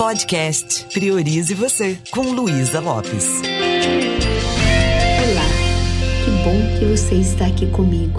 [0.00, 3.42] Podcast Priorize Você, com Luísa Lopes.
[5.28, 5.46] Olá,
[6.24, 8.18] que bom que você está aqui comigo.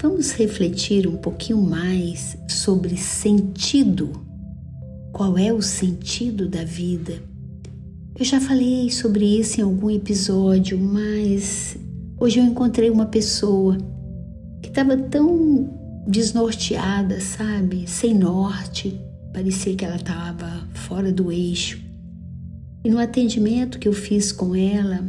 [0.00, 4.24] Vamos refletir um pouquinho mais sobre sentido.
[5.12, 7.20] Qual é o sentido da vida?
[8.16, 11.76] Eu já falei sobre isso em algum episódio, mas
[12.20, 13.76] hoje eu encontrei uma pessoa
[14.62, 15.76] que estava tão
[16.06, 17.84] desnorteada, sabe?
[17.88, 21.80] Sem norte Parecia que ela estava fora do eixo.
[22.84, 25.06] E no atendimento que eu fiz com ela,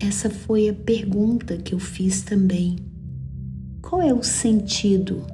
[0.00, 2.76] essa foi a pergunta que eu fiz também.
[3.80, 5.24] Qual é o sentido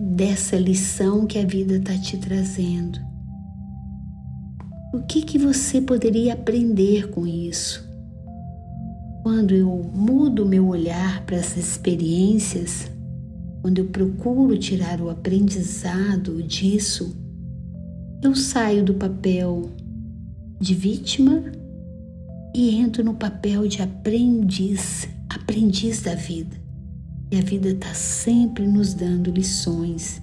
[0.00, 2.98] dessa lição que a vida está te trazendo?
[4.92, 7.84] O que, que você poderia aprender com isso?
[9.22, 12.90] Quando eu mudo meu olhar para essas experiências,
[13.64, 17.16] quando eu procuro tirar o aprendizado disso,
[18.22, 19.70] eu saio do papel
[20.60, 21.42] de vítima
[22.54, 26.54] e entro no papel de aprendiz, aprendiz da vida.
[27.32, 30.20] E a vida está sempre nos dando lições.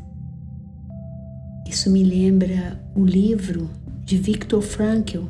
[1.67, 3.71] Isso me lembra o livro
[4.05, 5.23] de Viktor Frankl,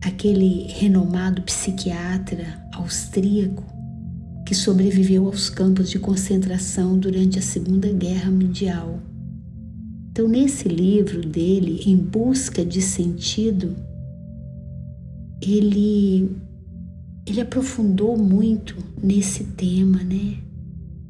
[0.00, 3.73] aquele renomado psiquiatra austríaco
[4.44, 9.00] que sobreviveu aos campos de concentração durante a Segunda Guerra Mundial.
[10.10, 13.74] Então, nesse livro dele, Em Busca de Sentido,
[15.42, 16.30] ele,
[17.26, 20.36] ele aprofundou muito nesse tema, né?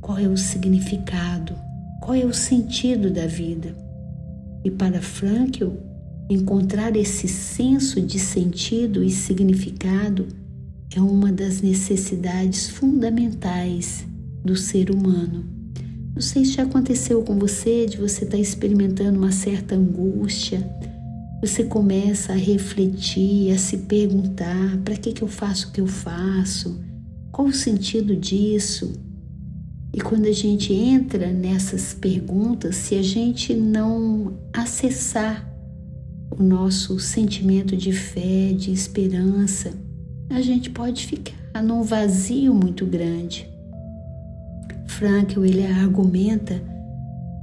[0.01, 1.55] Qual é o significado?
[2.01, 3.77] Qual é o sentido da vida?
[4.65, 5.71] E para Frankl,
[6.31, 10.27] encontrar esse senso de sentido e significado
[10.95, 14.07] é uma das necessidades fundamentais
[14.45, 15.45] do ser humano.
[16.15, 20.65] Não sei se já aconteceu com você de você estar tá experimentando uma certa angústia.
[21.41, 25.87] Você começa a refletir, a se perguntar: para que, que eu faço o que eu
[25.89, 26.81] faço?
[27.33, 28.93] Qual o sentido disso?
[29.93, 35.49] E quando a gente entra nessas perguntas, se a gente não acessar
[36.31, 39.73] o nosso sentimento de fé, de esperança,
[40.31, 43.49] a gente pode ficar num vazio muito grande.
[44.87, 46.63] Frankl ele argumenta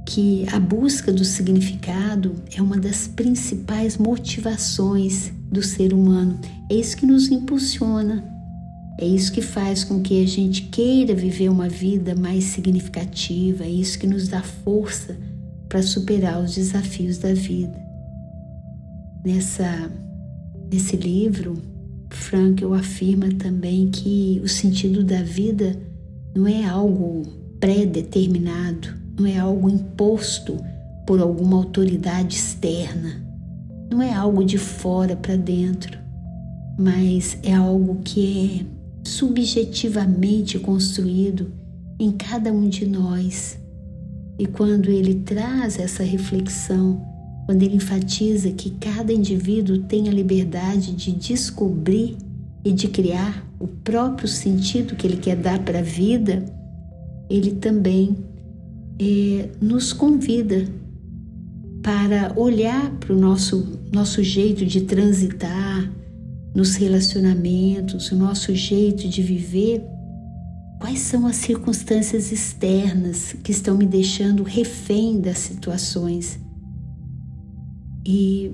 [0.06, 6.38] que a busca do significado é uma das principais motivações do ser humano.
[6.70, 8.24] É isso que nos impulsiona.
[8.98, 13.68] É isso que faz com que a gente queira viver uma vida mais significativa, é
[13.68, 15.16] isso que nos dá força
[15.68, 17.80] para superar os desafios da vida.
[19.24, 19.90] Nessa
[20.70, 21.60] nesse livro,
[22.14, 25.78] Frankl afirma também que o sentido da vida
[26.34, 27.22] não é algo
[27.60, 30.56] pré-determinado, não é algo imposto
[31.06, 33.22] por alguma autoridade externa,
[33.90, 35.98] não é algo de fora para dentro,
[36.78, 41.52] mas é algo que é subjetivamente construído
[41.98, 43.58] em cada um de nós.
[44.38, 47.11] E quando ele traz essa reflexão
[47.46, 52.16] quando ele enfatiza que cada indivíduo tem a liberdade de descobrir
[52.64, 56.44] e de criar o próprio sentido que ele quer dar para a vida,
[57.28, 58.16] ele também
[59.00, 60.66] é, nos convida
[61.82, 65.90] para olhar para o nosso, nosso jeito de transitar
[66.54, 69.82] nos relacionamentos, o nosso jeito de viver.
[70.78, 76.38] Quais são as circunstâncias externas que estão me deixando refém das situações?
[78.04, 78.52] E,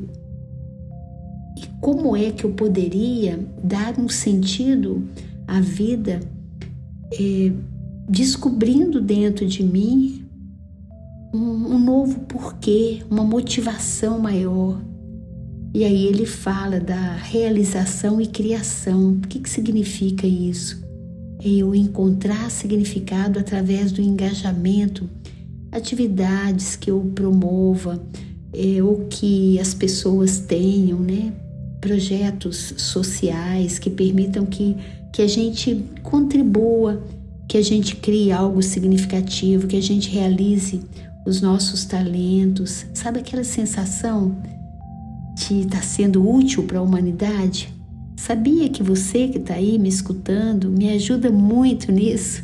[1.56, 5.06] e como é que eu poderia dar um sentido
[5.46, 6.20] à vida
[7.12, 7.52] é,
[8.08, 10.24] descobrindo dentro de mim
[11.32, 14.80] um, um novo porquê, uma motivação maior.
[15.74, 19.12] E aí ele fala da realização e criação.
[19.12, 20.82] O que, que significa isso?
[21.44, 25.08] É eu encontrar significado através do engajamento,
[25.70, 28.02] atividades que eu promova,
[28.58, 31.32] é, ou que as pessoas tenham, né?
[31.80, 34.76] Projetos sociais que permitam que,
[35.12, 37.00] que a gente contribua,
[37.48, 40.80] que a gente crie algo significativo, que a gente realize
[41.24, 42.84] os nossos talentos.
[42.92, 44.36] Sabe aquela sensação
[45.36, 47.72] de estar tá sendo útil para a humanidade?
[48.16, 52.42] Sabia que você que está aí me escutando me ajuda muito nisso?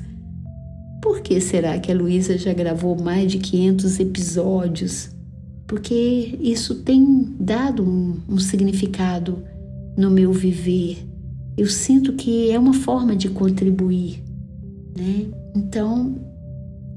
[1.02, 5.13] Por que será que a Luísa já gravou mais de 500 episódios
[5.66, 9.43] porque isso tem dado um, um significado
[9.96, 11.06] no meu viver.
[11.56, 14.22] Eu sinto que é uma forma de contribuir,
[14.96, 15.26] né?
[15.55, 16.16] Então,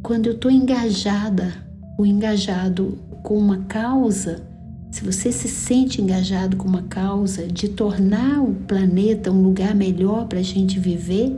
[0.01, 1.53] quando eu estou engajada,
[1.97, 4.41] o engajado, com uma causa,
[4.89, 10.27] se você se sente engajado com uma causa de tornar o planeta um lugar melhor
[10.27, 11.35] para a gente viver,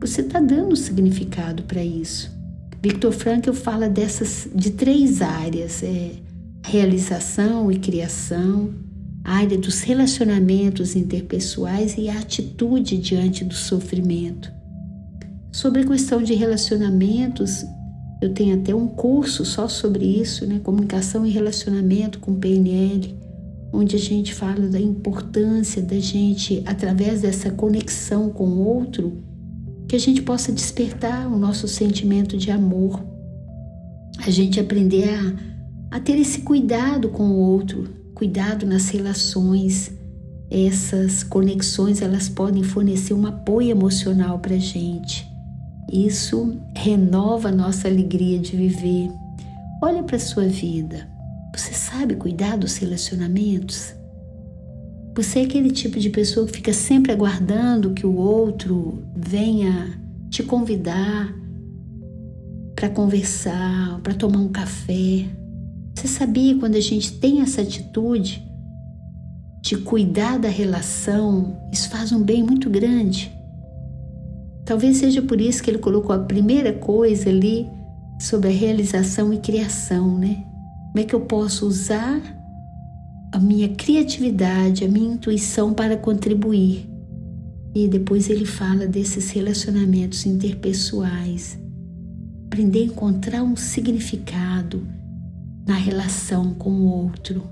[0.00, 2.30] você está dando significado para isso.
[2.82, 6.10] Victor Frankl fala dessas de três áreas: é,
[6.64, 8.74] realização e criação,
[9.22, 14.50] a área dos relacionamentos interpessoais e a atitude diante do sofrimento.
[15.52, 17.64] Sobre a questão de relacionamentos,
[18.20, 20.60] eu tenho até um curso só sobre isso, né?
[20.64, 23.14] Comunicação e relacionamento com PNL,
[23.72, 29.22] onde a gente fala da importância da gente, através dessa conexão com o outro,
[29.92, 33.04] que a gente possa despertar o nosso sentimento de amor,
[34.24, 35.10] a gente aprender
[35.90, 39.92] a, a ter esse cuidado com o outro, cuidado nas relações.
[40.50, 45.30] Essas conexões elas podem fornecer um apoio emocional para a gente.
[45.92, 49.10] Isso renova a nossa alegria de viver.
[49.82, 51.06] Olha para a sua vida.
[51.54, 53.92] Você sabe cuidar dos relacionamentos?
[55.14, 60.00] Você é aquele tipo de pessoa que fica sempre aguardando que o outro venha
[60.30, 61.34] te convidar
[62.74, 65.26] para conversar, para tomar um café.
[65.94, 68.42] Você sabia quando a gente tem essa atitude
[69.60, 73.30] de cuidar da relação, isso faz um bem muito grande.
[74.64, 77.68] Talvez seja por isso que ele colocou a primeira coisa ali
[78.18, 80.42] sobre a realização e criação, né?
[80.88, 82.20] Como é que eu posso usar
[83.32, 86.86] a minha criatividade, a minha intuição para contribuir.
[87.74, 91.58] E depois ele fala desses relacionamentos interpessoais.
[92.46, 94.86] Aprender a encontrar um significado
[95.66, 97.42] na relação com o outro.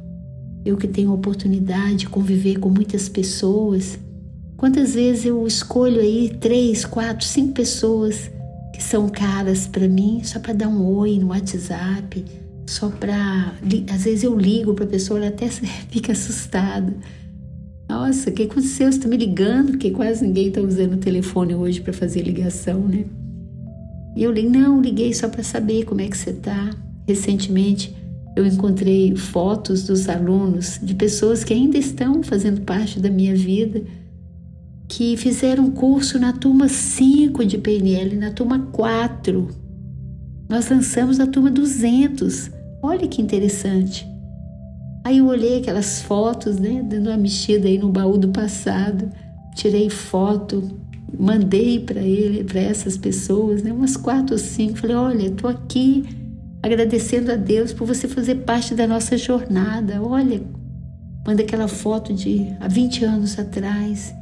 [0.62, 3.98] Eu que tenho a oportunidade de conviver com muitas pessoas,
[4.58, 8.30] quantas vezes eu escolho aí três, quatro, cinco pessoas
[8.74, 12.22] que são caras para mim só para dar um oi no WhatsApp,
[12.70, 13.52] só para.
[13.92, 15.48] Às vezes eu ligo para a pessoa, ela até
[15.90, 16.94] fica assustada.
[17.88, 18.90] Nossa, o que aconteceu?
[18.90, 19.72] Você está me ligando?
[19.72, 23.04] Porque quase ninguém está usando o telefone hoje para fazer ligação, né?
[24.16, 26.70] E eu ligo, não, liguei só para saber como é que você está.
[27.08, 27.94] Recentemente
[28.36, 33.82] eu encontrei fotos dos alunos, de pessoas que ainda estão fazendo parte da minha vida,
[34.86, 39.48] que fizeram curso na turma 5 de PNL, na turma 4.
[40.48, 42.59] Nós lançamos a turma 200.
[42.82, 44.08] Olha que interessante.
[45.04, 49.10] Aí eu olhei aquelas fotos, né, dando uma mexida aí no baú do passado,
[49.54, 50.62] tirei foto,
[51.18, 54.78] mandei para ele, para essas pessoas, né, umas quatro ou cinco.
[54.78, 56.04] Falei: olha, estou aqui
[56.62, 60.02] agradecendo a Deus por você fazer parte da nossa jornada.
[60.02, 60.40] Olha,
[61.26, 64.14] manda aquela foto de há 20 anos atrás.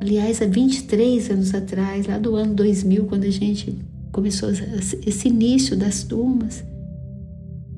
[0.00, 3.76] Aliás, há 23 anos atrás, lá do ano 2000, quando a gente
[4.12, 6.64] começou esse início das turmas.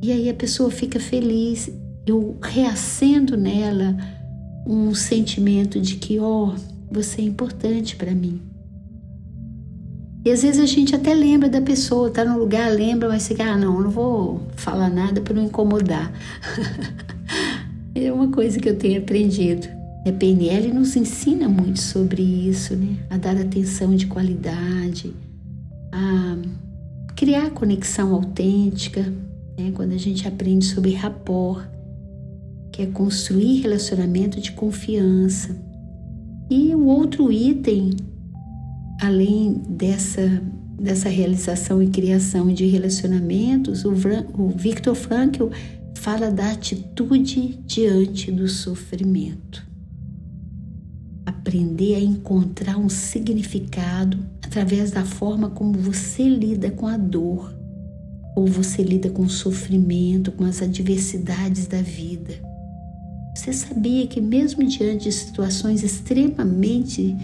[0.03, 1.71] E aí a pessoa fica feliz,
[2.07, 3.97] eu reacendo nela
[4.67, 6.55] um sentimento de que, ó, oh,
[6.91, 8.41] você é importante para mim.
[10.25, 13.45] E às vezes a gente até lembra da pessoa, tá no lugar, lembra, mas fica,
[13.45, 16.13] ah, não, não vou falar nada para não incomodar.
[17.95, 19.67] é uma coisa que eu tenho aprendido.
[20.07, 22.97] A PNL nos ensina muito sobre isso, né?
[23.11, 25.15] A dar atenção de qualidade,
[25.93, 26.37] a
[27.15, 29.13] criar conexão autêntica,
[29.61, 29.73] né?
[29.75, 31.69] quando a gente aprende sobre rapport,
[32.73, 35.57] que é construir relacionamento de confiança.
[36.49, 37.91] E o outro item,
[39.01, 40.43] além dessa,
[40.81, 43.93] dessa realização e criação de relacionamentos, o,
[44.35, 45.49] o Viktor Frankl
[45.97, 49.69] fala da atitude diante do sofrimento.
[51.27, 57.60] Aprender a encontrar um significado através da forma como você lida com a dor
[58.35, 62.35] ou você lida com o sofrimento, com as adversidades da vida.
[63.35, 67.17] Você sabia que, mesmo diante de situações extremamente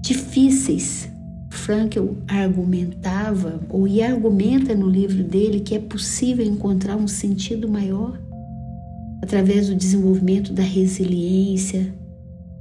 [0.00, 1.08] difíceis,
[1.50, 8.20] Frankl argumentava, ou e argumenta no livro dele, que é possível encontrar um sentido maior
[9.22, 11.92] através do desenvolvimento da resiliência,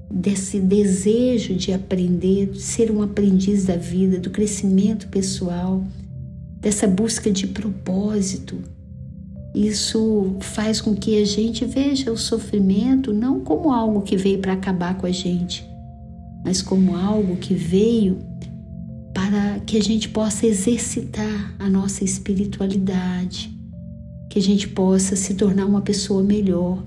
[0.09, 5.83] desse desejo de aprender, de ser um aprendiz da vida, do crescimento pessoal
[6.65, 8.57] dessa busca de propósito.
[9.53, 14.53] Isso faz com que a gente veja o sofrimento não como algo que veio para
[14.53, 15.63] acabar com a gente,
[16.43, 18.17] mas como algo que veio
[19.13, 23.55] para que a gente possa exercitar a nossa espiritualidade,
[24.27, 26.83] que a gente possa se tornar uma pessoa melhor.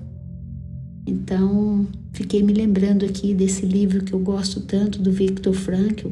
[1.07, 6.09] Então, fiquei me lembrando aqui desse livro que eu gosto tanto do Viktor Frankl,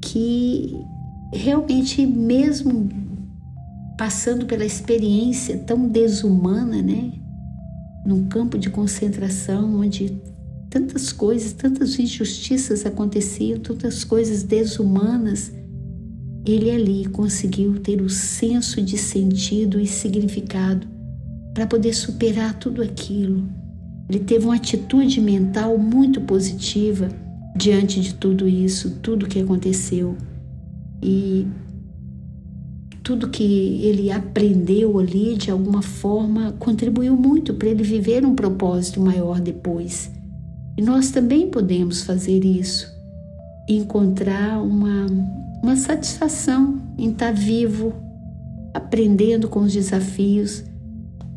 [0.00, 0.76] que
[1.32, 2.88] realmente mesmo
[3.96, 7.12] passando pela experiência tão desumana, né?
[8.04, 10.20] Num campo de concentração onde
[10.68, 15.52] tantas coisas, tantas injustiças aconteciam, tantas coisas desumanas,
[16.44, 20.86] ele ali conseguiu ter o senso de sentido e significado
[21.54, 23.46] para poder superar tudo aquilo.
[24.08, 27.08] Ele teve uma atitude mental muito positiva
[27.56, 30.16] diante de tudo isso, tudo que aconteceu.
[31.02, 31.46] E
[33.02, 39.00] tudo que ele aprendeu ali, de alguma forma, contribuiu muito para ele viver um propósito
[39.00, 40.10] maior depois.
[40.78, 42.88] E nós também podemos fazer isso,
[43.68, 45.06] encontrar uma,
[45.62, 47.92] uma satisfação em estar vivo,
[48.72, 50.64] aprendendo com os desafios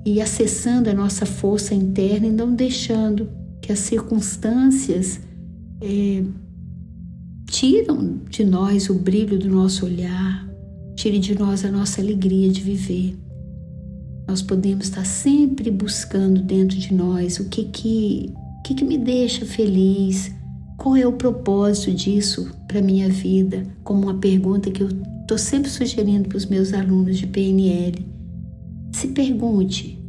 [0.05, 3.27] e acessando a nossa força interna e não deixando
[3.59, 5.19] que as circunstâncias
[5.81, 6.23] é,
[7.45, 10.47] tiram de nós o brilho do nosso olhar,
[10.95, 13.17] tire de nós a nossa alegria de viver.
[14.27, 18.33] Nós podemos estar sempre buscando dentro de nós o que que,
[18.65, 20.33] que, que me deixa feliz,
[20.77, 24.89] qual é o propósito disso para minha vida, como uma pergunta que eu
[25.21, 28.05] estou sempre sugerindo para os meus alunos de PNL.
[28.91, 29.99] Se pergunte: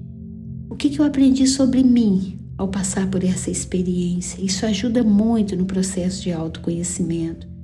[0.70, 4.42] o que, que eu aprendi sobre mim ao passar por essa experiência?
[4.44, 7.56] Isso ajuda muito no processo de autoconhecimento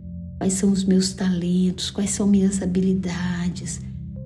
[0.43, 3.81] quais são os meus talentos, quais são minhas habilidades,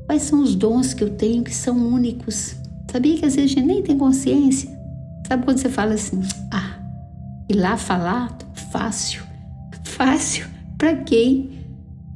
[0.06, 2.56] quais são os dons que eu tenho que são únicos.
[2.90, 4.70] Sabia que às vezes a gente nem tem consciência?
[5.28, 6.78] Sabe quando você fala assim, ah,
[7.50, 8.34] e lá falar,
[8.72, 9.24] fácil,
[9.84, 10.46] fácil
[10.78, 11.55] para quem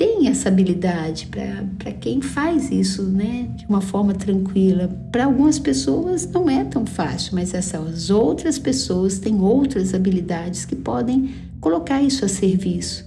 [0.00, 1.28] tem essa habilidade,
[1.76, 4.88] para quem faz isso, né, de uma forma tranquila.
[5.12, 10.74] Para algumas pessoas não é tão fácil, mas essas outras pessoas têm outras habilidades que
[10.74, 13.04] podem colocar isso a serviço.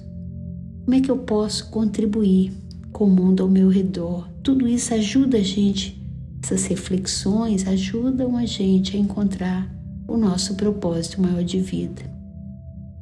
[0.86, 2.54] Como é que eu posso contribuir
[2.92, 4.30] com o mundo ao meu redor?
[4.44, 6.00] Tudo isso ajuda a gente,
[6.44, 9.68] essas reflexões ajudam a gente a encontrar
[10.08, 12.04] o nosso propósito maior de vida.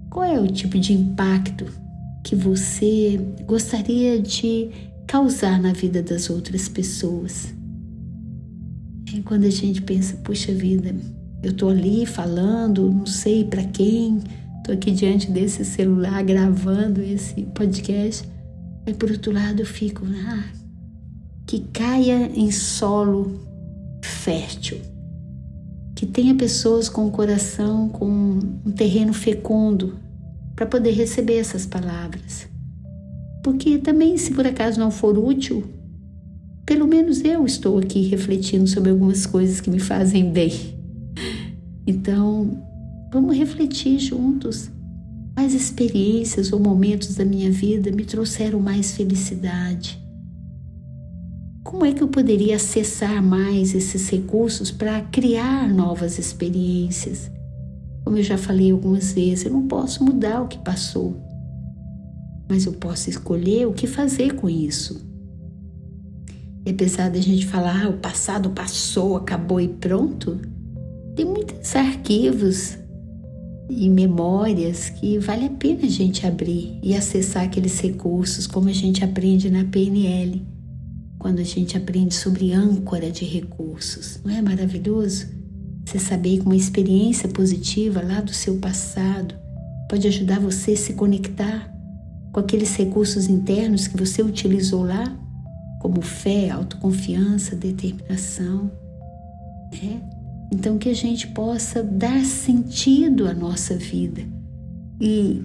[0.10, 1.91] Qual é o tipo de impacto
[2.24, 4.70] que você gostaria de
[5.08, 7.54] causar na vida das outras pessoas?
[9.16, 10.96] É quando a gente pensa, puxa vida,
[11.44, 14.22] eu estou ali falando, não sei para quem,
[14.62, 18.30] Estou aqui diante desse celular gravando esse podcast.
[18.86, 20.44] E por outro lado eu fico, ah,
[21.48, 23.40] que caia em solo
[24.04, 24.80] fértil,
[25.96, 29.98] que tenha pessoas com o coração, com um terreno fecundo
[30.56, 32.48] para poder receber essas palavras.
[33.44, 35.64] Porque também, se por acaso não for útil,
[36.66, 40.52] pelo menos eu estou aqui refletindo sobre algumas coisas que me fazem bem.
[41.88, 42.62] Então,
[43.12, 44.72] Vamos refletir juntos.
[45.36, 50.02] Quais experiências ou momentos da minha vida me trouxeram mais felicidade?
[51.62, 57.30] Como é que eu poderia acessar mais esses recursos para criar novas experiências?
[58.04, 61.16] Como eu já falei algumas vezes, eu não posso mudar o que passou,
[62.50, 65.02] mas eu posso escolher o que fazer com isso.
[66.66, 70.40] E apesar da gente falar, ah, o passado passou, acabou e pronto,
[71.16, 72.78] tem muitos arquivos
[73.70, 78.74] e memórias que vale a pena a gente abrir e acessar aqueles recursos, como a
[78.74, 80.46] gente aprende na PNL,
[81.18, 84.20] quando a gente aprende sobre âncora de recursos.
[84.24, 85.28] Não é maravilhoso?
[85.86, 89.36] Você saber que uma experiência positiva lá do seu passado
[89.90, 91.72] pode ajudar você a se conectar
[92.32, 95.04] com aqueles recursos internos que você utilizou lá,
[95.82, 98.72] como fé, autoconfiança, determinação.
[99.74, 100.22] É
[100.52, 104.22] então, que a gente possa dar sentido à nossa vida.
[105.00, 105.42] E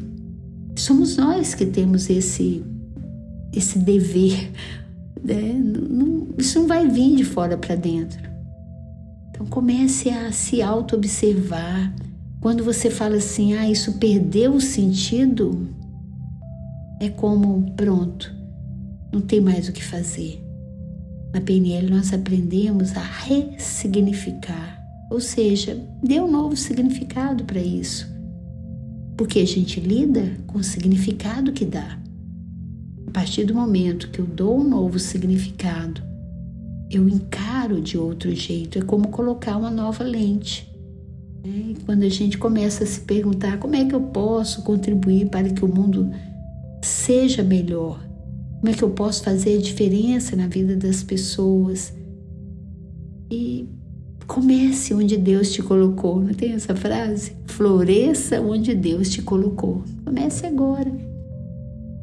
[0.74, 2.64] somos nós que temos esse,
[3.52, 4.50] esse dever.
[5.22, 5.52] Né?
[5.54, 8.18] Não, isso não vai vir de fora para dentro.
[9.36, 11.94] Então, comece a se auto-observar.
[12.40, 15.68] Quando você fala assim, ah, isso perdeu o sentido,
[17.00, 18.34] é como, pronto,
[19.12, 20.42] não tem mais o que fazer.
[21.32, 24.76] Na PNL, nós aprendemos a ressignificar
[25.08, 28.08] ou seja, dê um novo significado para isso.
[29.16, 31.98] Porque a gente lida com o significado que dá.
[33.06, 36.02] A partir do momento que eu dou um novo significado,
[36.90, 38.78] eu encaro de outro jeito.
[38.78, 40.72] É como colocar uma nova lente.
[41.44, 41.74] Né?
[41.84, 45.64] Quando a gente começa a se perguntar como é que eu posso contribuir para que
[45.64, 46.10] o mundo
[46.82, 48.00] seja melhor,
[48.60, 51.92] como é que eu posso fazer diferença na vida das pessoas.
[53.30, 53.68] E
[54.26, 56.20] Comece onde Deus te colocou.
[56.20, 57.32] Não tem essa frase?
[57.46, 59.84] Floresça onde Deus te colocou.
[60.04, 60.92] Comece agora.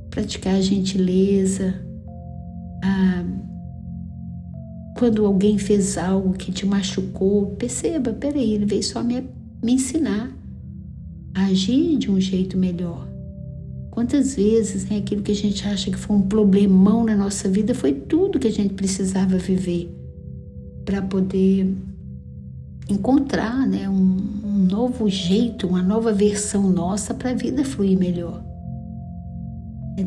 [0.09, 1.75] Praticar a gentileza,
[2.81, 3.23] a
[5.03, 9.21] quando alguém fez algo que te machucou, perceba, peraí, ele veio só me,
[9.61, 10.31] me ensinar
[11.35, 13.05] a agir de um jeito melhor.
[13.91, 17.75] Quantas vezes né, aquilo que a gente acha que foi um problemão na nossa vida
[17.75, 19.93] foi tudo que a gente precisava viver
[20.85, 21.75] para poder
[22.89, 28.41] encontrar né, um, um novo jeito, uma nova versão nossa para a vida fluir melhor.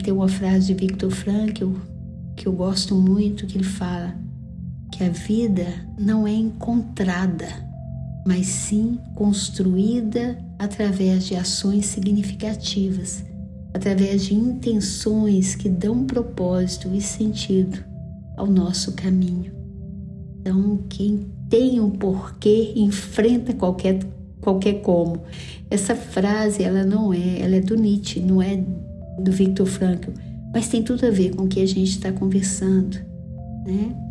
[0.02, 1.72] Tem uma frase de Viktor Frankl
[2.34, 4.24] que eu gosto muito, que ele fala
[4.90, 5.66] que a vida
[5.98, 7.46] não é encontrada,
[8.26, 13.24] mas sim construída através de ações significativas,
[13.74, 17.84] através de intenções que dão propósito e sentido
[18.36, 19.52] ao nosso caminho.
[20.40, 23.98] Então, quem tem um porquê enfrenta qualquer
[24.40, 25.22] qualquer como.
[25.68, 28.62] Essa frase ela não é, ela é do Nietzsche, não é
[29.18, 30.10] do Viktor Frankl,
[30.52, 32.96] mas tem tudo a ver com o que a gente está conversando,
[33.66, 34.05] né?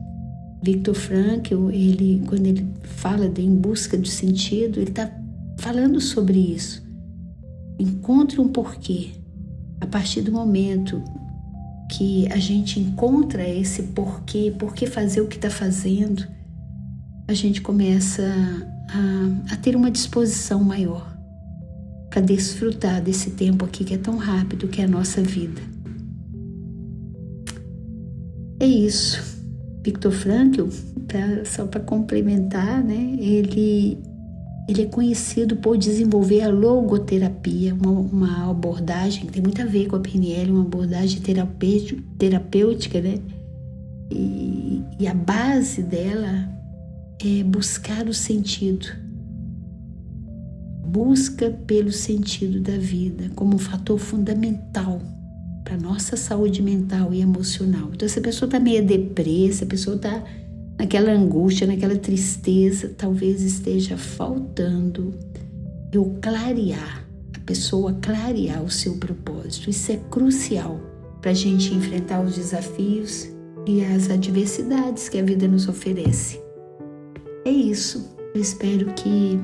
[0.66, 5.12] Viktor Frankl, ele, quando ele fala de em busca do sentido, ele está
[5.60, 6.84] falando sobre isso.
[7.78, 9.12] Encontre um porquê.
[9.80, 11.04] A partir do momento
[11.92, 16.26] que a gente encontra esse porquê, por que fazer o que está fazendo,
[17.28, 18.24] a gente começa
[18.90, 21.16] a, a ter uma disposição maior
[22.10, 25.62] para desfrutar desse tempo aqui que é tão rápido, que é a nossa vida.
[28.60, 29.35] É isso.
[29.86, 30.64] Victor Frankl,
[31.08, 34.00] pra, só para complementar, né, ele,
[34.68, 39.86] ele é conhecido por desenvolver a logoterapia, uma, uma abordagem que tem muito a ver
[39.86, 41.22] com a PNL, uma abordagem
[42.18, 43.20] terapêutica, né?
[44.12, 46.50] E, e a base dela
[47.24, 48.88] é buscar o sentido
[50.96, 55.02] busca pelo sentido da vida como um fator fundamental
[55.66, 57.90] para nossa saúde mental e emocional.
[57.92, 60.24] Então, se a pessoa está meio deprê, se a pessoa está
[60.78, 65.14] naquela angústia, naquela tristeza, talvez esteja faltando
[65.92, 69.70] eu clarear, a pessoa clarear o seu propósito.
[69.70, 70.80] Isso é crucial
[71.20, 73.28] para a gente enfrentar os desafios
[73.66, 76.40] e as adversidades que a vida nos oferece.
[77.44, 78.16] É isso.
[78.36, 79.40] Eu espero que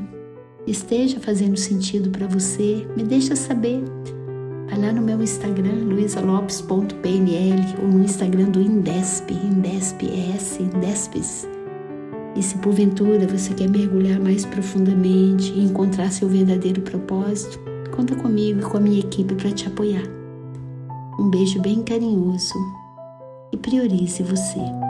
[0.67, 3.83] esteja fazendo sentido para você, me deixa saber.
[4.71, 11.45] Vai lá no meu Instagram, luisalopes.pnl ou no Instagram do Indesp, IndespS, Indespes.
[12.37, 17.59] E se porventura você quer mergulhar mais profundamente e encontrar seu verdadeiro propósito,
[17.93, 20.03] conta comigo e com a minha equipe para te apoiar.
[21.19, 22.55] Um beijo bem carinhoso
[23.51, 24.80] e priorize você.